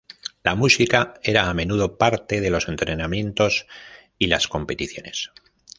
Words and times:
La 0.41 0.55
música 0.55 1.13
era 1.21 1.47
a 1.47 1.53
menudo 1.53 1.99
parte 1.99 2.41
de 2.41 2.49
los 2.49 2.67
entrenamientos 2.69 3.67
y 4.17 4.25
las 4.25 4.47
competiciones. 4.47 5.31